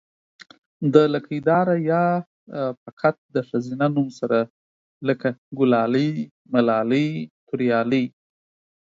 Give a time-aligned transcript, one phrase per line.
[0.93, 1.59] دا ۍ دا
[2.85, 3.15] واحد
[3.49, 4.39] ښځينه نوم سره
[5.07, 6.09] لګي، ګلالۍ
[6.53, 7.07] ملالۍ
[7.47, 8.03] توريالۍ